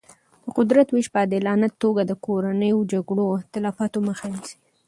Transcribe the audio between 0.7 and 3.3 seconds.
ویش په عادلانه توګه د کورنیو جګړو